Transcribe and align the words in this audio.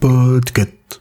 Podcast. 0.00 1.00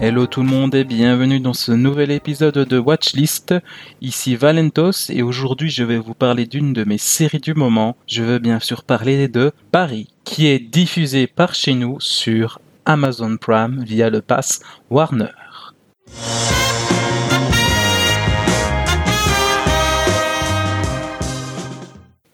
Hello 0.00 0.26
tout 0.26 0.40
le 0.40 0.48
monde 0.48 0.74
et 0.74 0.84
bienvenue 0.84 1.40
dans 1.40 1.52
ce 1.52 1.72
nouvel 1.72 2.10
épisode 2.10 2.54
de 2.54 2.78
Watchlist. 2.78 3.54
Ici 4.00 4.36
Valentos 4.36 5.10
et 5.10 5.20
aujourd'hui 5.20 5.68
je 5.68 5.84
vais 5.84 5.98
vous 5.98 6.14
parler 6.14 6.46
d'une 6.46 6.72
de 6.72 6.84
mes 6.84 6.96
séries 6.96 7.40
du 7.40 7.52
moment. 7.52 7.94
Je 8.06 8.22
veux 8.22 8.38
bien 8.38 8.58
sûr 8.58 8.84
parler 8.84 9.28
de 9.28 9.52
Paris, 9.70 10.08
qui 10.24 10.46
est 10.46 10.60
diffusée 10.60 11.26
par 11.26 11.54
chez 11.54 11.74
nous 11.74 12.00
sur 12.00 12.58
Amazon 12.86 13.36
Prime 13.36 13.84
via 13.84 14.08
le 14.08 14.22
pass 14.22 14.60
Warner. 14.90 15.34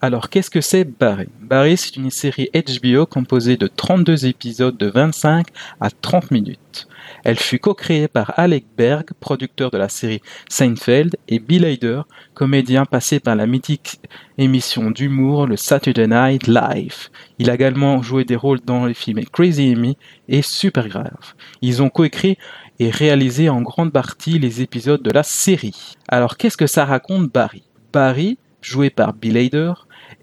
Alors, 0.05 0.31
qu'est-ce 0.31 0.51
que 0.51 0.61
c'est 0.61 0.83
Barry? 0.83 1.29
Barry, 1.41 1.77
c'est 1.77 1.95
une 1.95 2.11
série 2.11 2.51
HBO 2.53 3.07
composée 3.07 3.57
de 3.57 3.69
32 3.69 4.27
épisodes 4.27 4.77
de 4.77 4.89
25 4.89 5.47
à 5.81 5.91
30 5.91 6.33
minutes. 6.33 6.89
Elle 7.23 7.39
fut 7.39 7.61
co-créée 7.61 8.09
par 8.09 8.37
Alec 8.37 8.65
Berg, 8.77 9.11
producteur 9.21 9.71
de 9.71 9.79
la 9.79 9.89
série 9.89 10.21
Seinfeld, 10.49 11.15
et 11.29 11.39
Bill 11.39 11.65
Hader, 11.65 12.03
comédien 12.35 12.85
passé 12.85 13.21
par 13.21 13.37
la 13.37 13.47
mythique 13.47 14.01
émission 14.39 14.91
d'humour 14.91 15.47
le 15.47 15.57
Saturday 15.57 16.09
Night 16.09 16.49
Live. 16.49 17.09
Il 17.39 17.49
a 17.49 17.55
également 17.55 18.03
joué 18.03 18.25
des 18.25 18.35
rôles 18.35 18.61
dans 18.61 18.87
les 18.87 18.95
films 18.95 19.25
Crazy 19.27 19.71
Amy 19.71 19.97
et 20.27 20.43
Supergrave. 20.43 21.35
Ils 21.61 21.81
ont 21.81 21.91
coécrit 21.91 22.39
et 22.81 22.91
réalisé 22.91 23.49
en 23.49 23.63
grande 23.63 23.93
partie 23.93 24.41
les 24.41 24.63
épisodes 24.63 25.03
de 25.03 25.13
la 25.13 25.23
série. 25.23 25.95
Alors 26.09 26.39
qu'est-ce 26.39 26.57
que 26.57 26.67
ça 26.67 26.87
raconte 26.87 27.33
Barry? 27.33 27.63
Barry, 27.93 28.37
joué 28.63 28.91
par 28.91 29.13
Bill 29.13 29.37
Hader, 29.37 29.73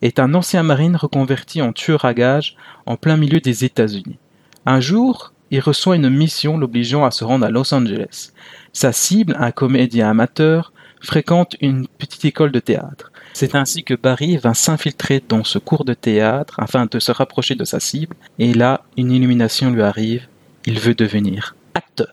est 0.02 0.20
un 0.20 0.34
ancien 0.34 0.64
marine 0.64 0.96
reconverti 0.96 1.62
en 1.62 1.74
tueur 1.74 2.06
à 2.06 2.14
gages 2.14 2.56
en 2.86 2.98
plein 2.98 3.18
milieu 3.18 3.40
des 3.40 3.66
États-Unis. 3.66 4.18
Un 4.66 4.80
jour, 4.80 5.34
il 5.52 5.60
reçoit 5.60 5.96
une 5.96 6.10
mission 6.10 6.58
l'obligeant 6.58 7.06
à 7.06 7.12
se 7.12 7.24
rendre 7.24 7.46
à 7.46 7.50
Los 7.50 7.74
Angeles. 7.74 8.32
Sa 8.74 8.92
cible, 8.92 9.36
un 9.40 9.52
comédien 9.52 10.10
amateur, 10.10 10.72
fréquente 11.02 11.56
une 11.62 11.88
petite 11.88 12.26
école 12.26 12.52
de 12.52 12.60
théâtre. 12.60 13.12
C'est 13.34 13.56
ainsi 13.56 13.84
que 13.84 13.94
Barry 13.94 14.38
va 14.38 14.54
s'infiltrer 14.54 15.24
dans 15.28 15.44
ce 15.44 15.60
cours 15.60 15.86
de 15.86 15.94
théâtre 15.94 16.60
afin 16.60 16.86
de 16.86 17.00
se 17.00 17.12
rapprocher 17.12 17.56
de 17.56 17.64
sa 17.64 17.80
cible, 17.80 18.16
et 18.38 18.54
là, 18.54 18.84
une 18.98 19.12
illumination 19.12 19.72
lui 19.72 19.82
arrive, 19.82 20.28
il 20.66 20.80
veut 20.80 20.96
devenir 20.96 21.56
acteur. 21.74 22.10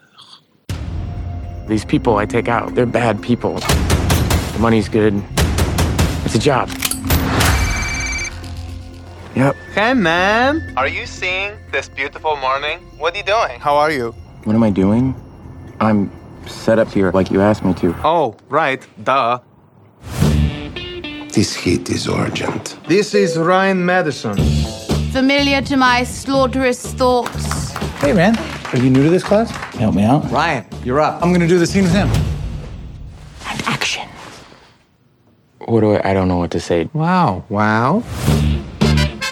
These 1.68 1.84
people 1.84 2.22
I 2.22 2.26
take 2.26 2.48
out, 2.48 2.74
they're 2.74 2.86
bad 2.86 3.20
people. 3.20 3.60
The 4.54 4.60
money's 4.60 4.88
good. 4.88 5.14
It's 6.24 6.36
a 6.36 6.38
job. 6.38 6.68
Yep. 9.36 9.54
Hey, 9.74 9.92
man. 9.92 10.72
Are 10.78 10.88
you 10.88 11.04
seeing 11.04 11.58
this 11.70 11.90
beautiful 11.90 12.36
morning? 12.36 12.78
What 12.96 13.12
are 13.12 13.18
you 13.18 13.22
doing? 13.22 13.60
How 13.60 13.76
are 13.76 13.90
you? 13.90 14.12
What 14.44 14.56
am 14.56 14.62
I 14.62 14.70
doing? 14.70 15.14
I'm 15.78 16.10
set 16.46 16.78
up 16.78 16.88
here 16.88 17.10
like 17.12 17.30
you 17.30 17.42
asked 17.42 17.62
me 17.62 17.74
to. 17.74 17.94
Oh, 18.02 18.34
right. 18.48 18.80
Duh. 19.04 19.40
This 21.34 21.54
heat 21.54 21.90
is 21.90 22.08
urgent. 22.08 22.78
This 22.88 23.12
is 23.14 23.36
Ryan 23.36 23.84
Madison. 23.84 24.38
familiar 25.12 25.60
to 25.60 25.76
my 25.76 26.02
slaughterous 26.02 26.94
thoughts. 26.94 27.72
Hey, 28.00 28.14
man. 28.14 28.38
Are 28.72 28.78
you 28.78 28.88
new 28.88 29.02
to 29.02 29.10
this 29.10 29.22
class? 29.22 29.50
Help 29.76 29.94
me 29.94 30.04
out. 30.04 30.30
Ryan, 30.30 30.64
you're 30.82 31.00
up. 31.00 31.22
I'm 31.22 31.30
gonna 31.34 31.46
do 31.46 31.58
the 31.58 31.66
scene 31.66 31.82
with 31.84 31.92
him. 31.92 32.08
And 33.50 33.62
Action. 33.66 34.08
What 35.66 35.80
do 35.80 35.92
I? 35.92 36.10
I 36.10 36.14
don't 36.14 36.26
know 36.28 36.38
what 36.38 36.52
to 36.52 36.60
say. 36.60 36.88
Wow. 36.94 37.44
Wow. 37.50 38.02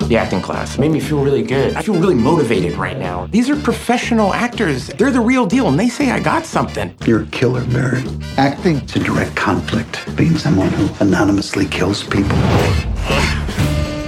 The 0.08 0.18
acting 0.18 0.42
class 0.42 0.76
made 0.76 0.90
me 0.90 1.00
feel 1.00 1.24
really 1.24 1.42
good. 1.42 1.74
I 1.76 1.82
feel 1.82 1.94
really 1.94 2.14
motivated 2.14 2.74
right 2.74 2.98
now. 2.98 3.26
These 3.28 3.48
are 3.48 3.56
professional 3.56 4.34
actors. 4.34 4.88
They're 4.88 5.10
the 5.10 5.20
real 5.20 5.46
deal, 5.46 5.66
and 5.68 5.80
they 5.80 5.88
say 5.88 6.10
I 6.10 6.20
got 6.20 6.44
something. 6.44 6.94
You're 7.06 7.22
a 7.22 7.26
killer, 7.26 7.64
Barry. 7.64 8.02
Acting. 8.36 8.76
It's 8.76 8.96
a 8.96 8.98
direct 8.98 9.34
conflict. 9.34 10.14
Being 10.14 10.36
someone 10.36 10.68
who 10.68 10.90
anonymously 11.02 11.64
kills 11.64 12.02
people. 12.02 12.36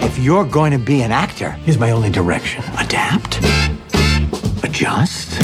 If 0.05 0.19
you're 0.19 0.45
going 0.45 0.73
to 0.73 0.79
be 0.79 1.01
an 1.01 1.13
actor, 1.13 1.53
here's 1.53 1.79
my 1.79 1.93
only 1.93 2.11
direction 2.11 2.63
adapt, 2.79 3.39
adjust, 4.63 5.41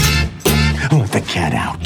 let 0.92 1.10
the 1.12 1.24
cat 1.26 1.54
out. 1.54 1.80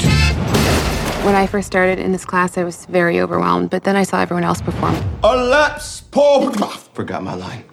When 1.25 1.35
I 1.35 1.47
first 1.47 1.67
started 1.67 1.99
in 1.99 2.11
this 2.11 2.25
class, 2.25 2.57
I 2.57 2.65
was 2.65 2.85
very 2.87 3.21
overwhelmed, 3.21 3.69
but 3.69 3.85
then 3.85 3.95
I 3.95 4.03
saw 4.03 4.19
everyone 4.19 4.43
else 4.43 4.61
perform. 4.61 4.95
Let's 5.23 6.01
pull. 6.01 6.51
Forgot 6.51 7.23
my 7.23 7.33
line. 7.33 7.63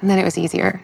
And 0.00 0.08
then 0.08 0.18
it 0.18 0.24
was 0.24 0.38
easier. 0.38 0.80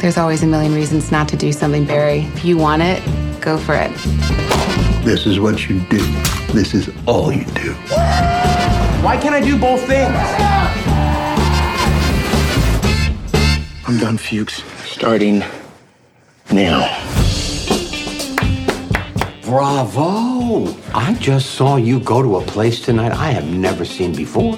There's 0.00 0.18
always 0.18 0.42
a 0.42 0.46
million 0.46 0.74
reasons 0.74 1.12
not 1.12 1.28
to 1.28 1.36
do 1.36 1.52
something, 1.52 1.84
Barry. 1.84 2.22
If 2.34 2.44
you 2.44 2.56
want 2.56 2.82
it, 2.82 3.00
go 3.40 3.56
for 3.56 3.74
it. 3.74 3.92
This 5.04 5.26
is 5.26 5.38
what 5.38 5.68
you 5.68 5.80
do. 5.82 5.98
This 6.52 6.74
is 6.74 6.90
all 7.06 7.32
you 7.32 7.44
do. 7.44 7.74
Why 9.02 9.16
can't 9.20 9.34
I 9.34 9.40
do 9.40 9.56
both 9.58 9.80
things? 9.86 10.16
I'm 13.86 13.98
done, 13.98 14.16
Fuchs. 14.16 14.62
Starting 14.84 15.44
now. 16.50 16.80
Bravo! 19.44 20.74
I 20.94 21.14
just 21.20 21.50
saw 21.50 21.76
you 21.76 22.00
go 22.00 22.22
to 22.22 22.38
a 22.38 22.42
place 22.42 22.80
tonight 22.80 23.12
I 23.12 23.30
have 23.30 23.46
never 23.46 23.84
seen 23.84 24.14
before. 24.14 24.56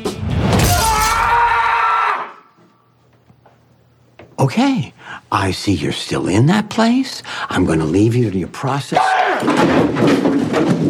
Okay, 4.45 4.93
I 5.33 5.53
see 5.53 5.73
you're 5.73 5.91
still 5.91 6.29
in 6.29 6.45
that 6.49 6.69
place. 6.69 7.23
I'm 7.49 7.65
gonna 7.65 7.87
leave 7.87 8.15
you 8.15 8.31
to 8.31 8.37
your 8.39 8.51
process. 8.51 9.01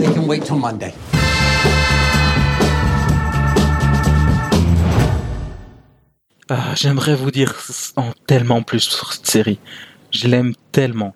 They 0.00 0.12
can 0.12 0.26
wait 0.26 0.44
till 0.44 0.58
Monday. 0.58 0.92
Ah, 6.50 6.74
J'aimerais 6.74 7.14
vous 7.14 7.30
dire 7.30 7.54
en 7.94 8.10
tellement 8.26 8.62
plus 8.62 8.80
sur 8.80 9.12
cette 9.12 9.28
série. 9.28 9.60
Je 10.10 10.26
l'aime 10.26 10.54
tellement. 10.72 11.14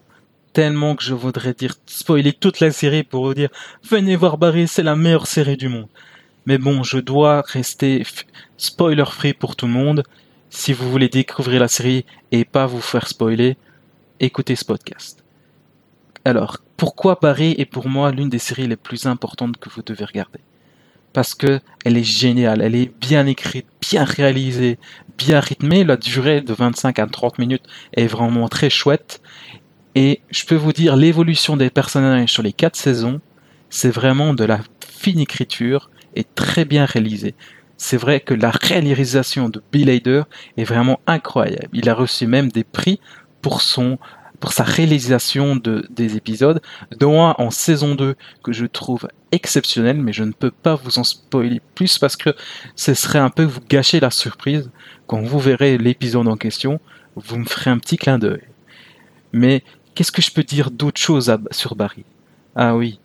Tellement 0.52 0.94
que 0.94 1.02
je 1.02 1.14
voudrais 1.14 1.54
dire 1.54 1.74
spoiler 1.86 2.32
toute 2.32 2.60
la 2.60 2.70
série 2.70 3.02
pour 3.02 3.24
vous 3.24 3.34
dire 3.34 3.48
venez 3.82 4.14
voir 4.14 4.38
Barry, 4.38 4.68
c'est 4.68 4.84
la 4.84 4.94
meilleure 4.94 5.26
série 5.26 5.56
du 5.56 5.68
monde. 5.68 5.88
Mais 6.46 6.58
bon, 6.58 6.84
je 6.84 6.98
dois 6.98 7.42
rester 7.48 8.06
spoiler 8.56 9.06
free 9.06 9.32
pour 9.32 9.56
tout 9.56 9.66
le 9.66 9.72
monde. 9.72 10.04
Si 10.50 10.72
vous 10.72 10.90
voulez 10.90 11.08
découvrir 11.08 11.60
la 11.60 11.68
série 11.68 12.06
et 12.32 12.44
pas 12.44 12.66
vous 12.66 12.80
faire 12.80 13.06
spoiler, 13.06 13.58
écoutez 14.18 14.56
ce 14.56 14.64
podcast. 14.64 15.22
Alors, 16.24 16.58
pourquoi 16.78 17.18
Barry 17.20 17.54
est 17.58 17.66
pour 17.66 17.88
moi 17.88 18.12
l'une 18.12 18.30
des 18.30 18.38
séries 18.38 18.66
les 18.66 18.76
plus 18.76 19.04
importantes 19.06 19.58
que 19.58 19.68
vous 19.68 19.82
devez 19.82 20.06
regarder? 20.06 20.40
Parce 21.12 21.34
que 21.34 21.60
elle 21.84 21.98
est 21.98 22.04
géniale, 22.04 22.62
elle 22.62 22.74
est 22.74 22.90
bien 22.98 23.26
écrite, 23.26 23.66
bien 23.80 24.04
réalisée, 24.04 24.78
bien 25.18 25.40
rythmée. 25.40 25.84
La 25.84 25.98
durée 25.98 26.40
de 26.40 26.54
25 26.54 26.98
à 26.98 27.06
30 27.06 27.38
minutes 27.38 27.64
est 27.92 28.06
vraiment 28.06 28.48
très 28.48 28.70
chouette. 28.70 29.20
Et 29.94 30.22
je 30.30 30.46
peux 30.46 30.54
vous 30.54 30.72
dire, 30.72 30.96
l'évolution 30.96 31.58
des 31.58 31.70
personnages 31.70 32.32
sur 32.32 32.42
les 32.42 32.52
quatre 32.52 32.76
saisons, 32.76 33.20
c'est 33.68 33.90
vraiment 33.90 34.32
de 34.32 34.44
la 34.44 34.60
fine 34.86 35.20
écriture 35.20 35.90
et 36.14 36.24
très 36.24 36.64
bien 36.64 36.86
réalisée. 36.86 37.34
C'est 37.78 37.96
vrai 37.96 38.20
que 38.20 38.34
la 38.34 38.50
réalisation 38.50 39.48
de 39.48 39.62
Bill 39.72 39.88
Hader 39.88 40.24
est 40.58 40.64
vraiment 40.64 41.00
incroyable. 41.06 41.68
Il 41.72 41.88
a 41.88 41.94
reçu 41.94 42.26
même 42.26 42.50
des 42.50 42.64
prix 42.64 43.00
pour 43.40 43.62
son 43.62 43.98
pour 44.40 44.52
sa 44.52 44.62
réalisation 44.62 45.56
de, 45.56 45.84
des 45.90 46.16
épisodes, 46.16 46.60
dont 47.00 47.24
un 47.24 47.34
en 47.38 47.50
saison 47.50 47.96
2 47.96 48.14
que 48.44 48.52
je 48.52 48.66
trouve 48.66 49.08
exceptionnel, 49.32 49.96
mais 50.00 50.12
je 50.12 50.22
ne 50.22 50.30
peux 50.30 50.52
pas 50.52 50.76
vous 50.76 51.00
en 51.00 51.04
spoiler 51.04 51.60
plus 51.74 51.98
parce 51.98 52.16
que 52.16 52.30
ce 52.76 52.94
serait 52.94 53.18
un 53.18 53.30
peu 53.30 53.42
vous 53.42 53.58
gâcher 53.68 53.98
la 53.98 54.10
surprise. 54.12 54.70
Quand 55.08 55.22
vous 55.22 55.40
verrez 55.40 55.76
l'épisode 55.76 56.28
en 56.28 56.36
question, 56.36 56.80
vous 57.16 57.36
me 57.38 57.46
ferez 57.46 57.70
un 57.70 57.78
petit 57.78 57.96
clin 57.96 58.18
d'œil. 58.20 58.42
Mais 59.32 59.64
qu'est-ce 59.94 60.12
que 60.12 60.22
je 60.22 60.30
peux 60.30 60.44
dire 60.44 60.70
d'autre 60.70 61.00
chose 61.00 61.30
à- 61.30 61.40
sur 61.50 61.74
Barry? 61.74 62.04
Ah 62.54 62.76
oui, 62.76 63.00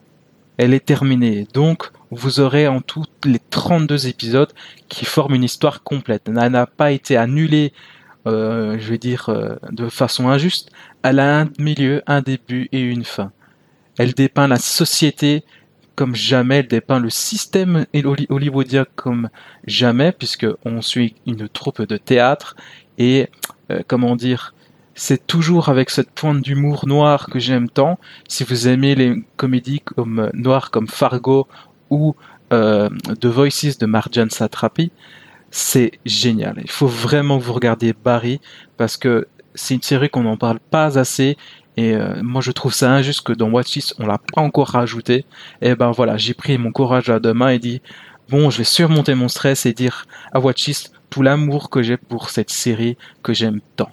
elle 0.57 0.73
est 0.73 0.85
terminée. 0.85 1.47
Donc, 1.53 1.89
vous 2.11 2.39
aurez 2.39 2.67
en 2.67 2.81
tout 2.81 3.05
les 3.25 3.39
32 3.50 4.07
épisodes 4.07 4.51
qui 4.89 5.05
forment 5.05 5.35
une 5.35 5.44
histoire 5.44 5.83
complète. 5.83 6.23
Elle 6.27 6.51
n'a 6.51 6.67
pas 6.67 6.91
été 6.91 7.17
annulée, 7.17 7.73
euh, 8.27 8.77
je 8.79 8.89
vais 8.89 8.97
dire, 8.97 9.29
euh, 9.29 9.55
de 9.71 9.89
façon 9.89 10.29
injuste. 10.29 10.69
Elle 11.03 11.19
a 11.19 11.41
un 11.41 11.50
milieu, 11.59 12.03
un 12.07 12.21
début 12.21 12.69
et 12.71 12.81
une 12.81 13.03
fin. 13.03 13.31
Elle 13.97 14.13
dépeint 14.13 14.47
la 14.47 14.57
société 14.57 15.44
comme 15.95 16.15
jamais, 16.15 16.57
elle 16.59 16.67
dépeint 16.67 16.99
le 16.99 17.09
système 17.11 17.85
holly- 17.94 18.25
hollywoodien 18.29 18.85
comme 18.95 19.29
jamais, 19.67 20.11
puisque 20.11 20.47
on 20.65 20.81
suit 20.81 21.15
une 21.27 21.47
troupe 21.47 21.83
de 21.83 21.97
théâtre 21.97 22.56
et, 22.97 23.27
euh, 23.71 23.81
comment 23.88 24.15
dire, 24.15 24.56
c'est 24.95 25.25
toujours 25.25 25.69
avec 25.69 25.90
cette 25.90 26.12
pointe 26.12 26.42
d'humour 26.42 26.88
noir 26.88 27.28
que 27.28 27.40
j'aime 27.40 27.69
tant. 27.69 28.00
Si 28.28 28.44
vous 28.44 28.68
aimez 28.68 28.95
les 28.95 29.24
comédies 29.38 29.81
comme 29.81 30.19
euh, 30.19 30.30
noires 30.34 30.72
comme 30.72 30.88
Fargo 30.88 31.48
ou 31.90 32.16
euh, 32.51 32.90
The 33.19 33.25
Voices 33.25 33.78
de 33.80 33.86
Marjan 33.86 34.28
Satrapi, 34.30 34.92
c'est 35.50 35.94
génial. 36.06 36.60
Il 36.63 36.69
faut 36.69 36.88
vraiment 36.88 37.40
que 37.40 37.44
vous 37.44 37.54
regardiez 37.54 37.94
Barry 37.94 38.40
parce 38.78 38.98
que 38.98 39.28
c'est 39.56 39.75
une 39.75 39.81
série 39.81 40.10
qu'on 40.10 40.24
n'en 40.24 40.38
parle 40.38 40.60
pas 40.60 40.98
assez 40.98 41.38
et 41.75 41.95
euh, 41.95 42.22
moi 42.22 42.42
je 42.42 42.51
trouve 42.51 42.74
ça 42.74 42.92
injuste 42.92 43.22
que 43.22 43.34
dans 43.34 43.50
Watch 43.50 43.80
on 44.00 44.06
l'a 44.06 44.19
pas 44.34 44.42
encore 44.42 44.69
rajouté. 44.69 45.25
Et 45.62 45.75
ben 45.75 45.92
voilà, 45.92 46.18
j'ai 46.18 46.34
pris 46.34 46.57
mon 46.57 46.72
courage 46.72 47.10
à 47.10 47.19
deux 47.19 47.34
mains 47.34 47.50
et 47.50 47.60
dit 47.60 47.81
bon, 48.30 48.50
je 48.50 48.60
vais 48.60 48.63
surmonter 48.63 49.16
mon 49.16 49.28
stress 49.28 49.66
et 49.66 49.74
dire 49.74 50.06
à 50.34 50.40
Watch 50.40 50.69
tout 51.10 51.22
l'amour 51.22 51.69
que 51.69 51.81
j'ai 51.81 51.98
pour 51.98 52.30
cette 52.30 52.51
série 52.51 52.98
que 53.24 53.34
j'aime 53.34 53.60
tant. 53.75 53.92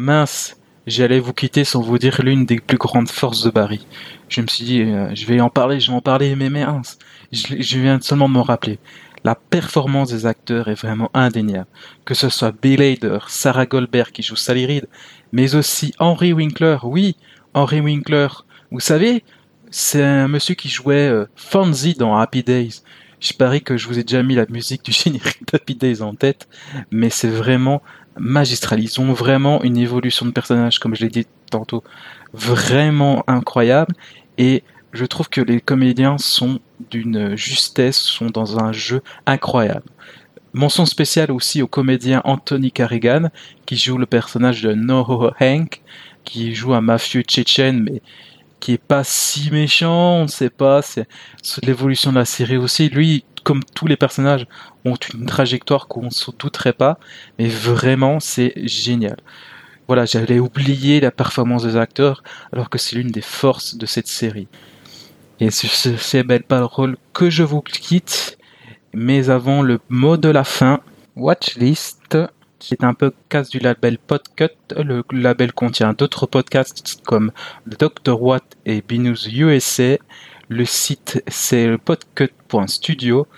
Mince, 0.00 0.56
j'allais 0.86 1.20
vous 1.20 1.34
quitter 1.34 1.62
sans 1.62 1.82
vous 1.82 1.98
dire 1.98 2.22
l'une 2.22 2.46
des 2.46 2.58
plus 2.58 2.78
grandes 2.78 3.10
forces 3.10 3.44
de 3.44 3.50
Barry. 3.50 3.86
Je 4.30 4.40
me 4.40 4.46
suis 4.46 4.64
dit, 4.64 4.80
euh, 4.80 5.14
je 5.14 5.26
vais 5.26 5.42
en 5.42 5.50
parler, 5.50 5.78
je 5.78 5.90
vais 5.90 5.96
en 5.98 6.00
parler, 6.00 6.34
mais 6.36 6.48
mince, 6.48 6.98
je, 7.32 7.78
viens 7.78 8.00
seulement 8.00 8.26
de 8.26 8.32
me 8.32 8.40
rappeler. 8.40 8.78
La 9.24 9.34
performance 9.34 10.08
des 10.08 10.24
acteurs 10.24 10.68
est 10.68 10.80
vraiment 10.80 11.10
indéniable. 11.12 11.66
Que 12.06 12.14
ce 12.14 12.30
soit 12.30 12.54
Bill 12.62 12.80
Hader, 12.80 13.18
Sarah 13.28 13.66
Goldberg 13.66 14.10
qui 14.10 14.22
joue 14.22 14.36
Sally 14.36 14.64
Reed, 14.64 14.88
mais 15.32 15.54
aussi 15.54 15.92
Henry 15.98 16.32
Winkler. 16.32 16.78
Oui, 16.82 17.16
Henry 17.52 17.82
Winkler. 17.82 18.28
Vous 18.70 18.80
savez, 18.80 19.22
c'est 19.70 20.02
un 20.02 20.28
monsieur 20.28 20.54
qui 20.54 20.70
jouait 20.70 21.10
euh, 21.10 21.26
Fonzie 21.36 21.92
dans 21.92 22.16
Happy 22.16 22.42
Days. 22.42 22.80
Je 23.20 23.34
parie 23.34 23.60
que 23.60 23.76
je 23.76 23.86
vous 23.86 23.98
ai 23.98 24.02
déjà 24.02 24.22
mis 24.22 24.34
la 24.34 24.46
musique 24.46 24.82
du 24.82 24.92
générique 25.04 25.46
d'Happy 25.52 25.74
Days 25.74 26.00
en 26.00 26.14
tête, 26.14 26.48
mais 26.90 27.10
c'est 27.10 27.28
vraiment 27.28 27.82
magistral. 28.18 28.80
Ils 28.80 29.00
ont 29.00 29.12
vraiment 29.12 29.62
une 29.62 29.76
évolution 29.76 30.26
de 30.26 30.30
personnage, 30.30 30.78
comme 30.78 30.94
je 30.94 31.02
l'ai 31.02 31.10
dit 31.10 31.26
tantôt, 31.50 31.84
vraiment 32.32 33.24
incroyable. 33.26 33.94
Et 34.38 34.62
je 34.92 35.04
trouve 35.04 35.28
que 35.28 35.40
les 35.40 35.60
comédiens 35.60 36.18
sont 36.18 36.60
d'une 36.90 37.36
justesse, 37.36 37.98
sont 37.98 38.26
dans 38.26 38.58
un 38.58 38.72
jeu 38.72 39.02
incroyable. 39.26 39.84
Mention 40.52 40.84
spéciale 40.84 41.30
aussi 41.30 41.62
au 41.62 41.68
comédien 41.68 42.22
Anthony 42.24 42.72
Carrigan, 42.72 43.30
qui 43.66 43.76
joue 43.76 43.98
le 43.98 44.06
personnage 44.06 44.62
de 44.62 44.72
Noho 44.72 45.30
Hank, 45.40 45.82
qui 46.24 46.54
joue 46.54 46.74
un 46.74 46.80
mafieux 46.80 47.22
tchétchène, 47.22 47.82
mais 47.84 48.02
qui 48.58 48.72
est 48.72 48.78
pas 48.78 49.04
si 49.04 49.50
méchant, 49.50 50.16
on 50.16 50.22
ne 50.24 50.28
sait 50.28 50.50
pas, 50.50 50.82
c'est 50.82 51.06
l'évolution 51.62 52.10
de 52.10 52.18
la 52.18 52.24
série 52.24 52.56
aussi. 52.56 52.88
Lui, 52.88 53.24
comme 53.44 53.62
tous 53.74 53.86
les 53.86 53.96
personnages, 53.96 54.46
ont 54.84 54.96
une 55.14 55.26
trajectoire 55.26 55.88
qu'on 55.88 56.04
ne 56.04 56.10
se 56.10 56.30
douterait 56.30 56.72
pas, 56.72 56.98
mais 57.38 57.48
vraiment, 57.48 58.20
c'est 58.20 58.52
génial. 58.66 59.16
Voilà, 59.86 60.04
j'allais 60.04 60.38
oublier 60.38 61.00
la 61.00 61.10
performance 61.10 61.64
des 61.64 61.76
acteurs, 61.76 62.22
alors 62.52 62.70
que 62.70 62.78
c'est 62.78 62.96
l'une 62.96 63.10
des 63.10 63.20
forces 63.20 63.76
de 63.76 63.86
cette 63.86 64.06
série. 64.06 64.48
Et 65.40 65.50
sur 65.50 65.70
ces 65.70 66.22
belles 66.22 66.44
paroles 66.44 66.96
que 67.12 67.30
je 67.30 67.42
vous 67.42 67.62
quitte, 67.62 68.38
mais 68.92 69.30
avant 69.30 69.62
le 69.62 69.80
mot 69.88 70.16
de 70.16 70.28
la 70.28 70.44
fin, 70.44 70.80
Watchlist, 71.16 72.18
c'est 72.60 72.84
un 72.84 72.92
podcast 72.92 73.50
du 73.50 73.58
label 73.58 73.98
Podcut. 73.98 74.50
Le 74.76 75.02
label 75.12 75.52
contient 75.52 75.94
d'autres 75.94 76.26
podcasts 76.26 77.00
comme 77.04 77.32
Dr. 77.66 78.20
Watt 78.20 78.44
et 78.66 78.82
Binous 78.86 79.26
USA. 79.28 79.96
Le 80.50 80.64
site 80.64 81.22
c'est 81.28 81.78
podcut.studio. 81.78 83.28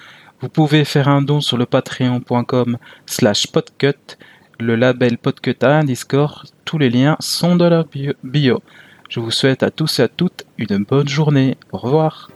Vous 0.41 0.49
pouvez 0.49 0.87
faire 0.87 1.09
un 1.09 1.21
don 1.21 1.43
sur 1.43 1.59
le 1.59 1.67
patreon.com 1.67 2.79
slash 3.05 3.49
podcut. 3.49 4.17
Le 4.59 4.77
label 4.77 5.19
Podcut 5.19 5.57
a 5.61 5.77
un 5.81 5.85
Discord. 5.85 6.49
Tous 6.65 6.79
les 6.79 6.89
liens 6.89 7.19
sont 7.21 7.55
dans 7.55 7.69
la 7.69 7.85
bio. 8.25 8.63
Je 9.11 9.21
vous 9.21 9.31
souhaite 9.31 9.63
à 9.63 9.71
tous 9.71 9.99
et 9.99 10.05
à 10.05 10.09
toutes 10.09 10.47
une 10.57 10.85
bonne 10.85 11.09
journée. 11.09 11.59
Au 11.71 11.77
revoir. 11.77 12.31